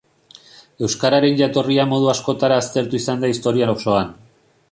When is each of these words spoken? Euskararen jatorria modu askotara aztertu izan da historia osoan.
Euskararen 0.87 1.37
jatorria 1.41 1.85
modu 1.91 2.09
askotara 2.15 2.59
aztertu 2.63 2.99
izan 3.03 3.23
da 3.27 3.31
historia 3.35 3.71
osoan. 3.77 4.13